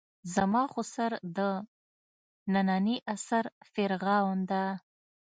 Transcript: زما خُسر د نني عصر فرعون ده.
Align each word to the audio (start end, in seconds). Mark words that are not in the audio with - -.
زما 0.35 0.63
خُسر 0.73 1.11
د 1.37 1.39
نني 2.53 2.97
عصر 3.13 3.45
فرعون 3.71 4.39
ده. 4.51 4.63